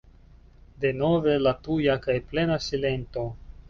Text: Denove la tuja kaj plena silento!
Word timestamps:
Denove 0.85 1.37
la 1.43 1.55
tuja 1.69 2.01
kaj 2.09 2.19
plena 2.33 2.63
silento! 2.71 3.33